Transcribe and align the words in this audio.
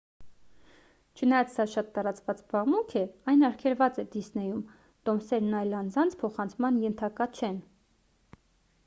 չնայած 1.19 1.51
սա 1.57 1.65
շատ 1.73 1.91
տարածված 1.97 2.39
զբաղմունք 2.41 2.95
է 3.01 3.03
այն 3.33 3.45
արգելված 3.49 3.99
է 4.05 4.07
դիսնեյում 4.15 4.63
տոմսերն 5.11 5.55
այլ 5.61 5.77
անձանց 5.83 6.17
փոխանցման 6.25 6.81
ենթակա 6.87 7.29
չեն 7.43 7.61